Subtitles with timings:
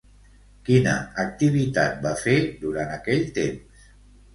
[0.69, 0.93] Quina
[1.25, 3.91] activitat va fer durant aquell temps?